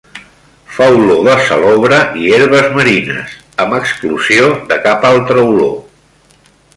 [0.75, 5.77] Fa olor de salobre i herbes marines, amb exclusió de cap altra olor.